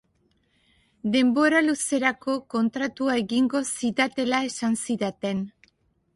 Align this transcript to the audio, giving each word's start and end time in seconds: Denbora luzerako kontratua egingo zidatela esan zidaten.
Denbora 1.15 1.61
luzerako 1.65 2.37
kontratua 2.55 3.19
egingo 3.25 3.63
zidatela 3.75 4.43
esan 4.51 4.81
zidaten. 4.89 5.47